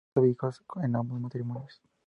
[0.15, 1.79] No tuvo hijos en ambos matrimonios.